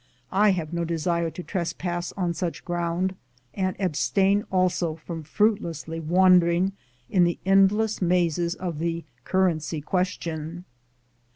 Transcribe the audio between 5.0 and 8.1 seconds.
fruitlessly wandering in the endless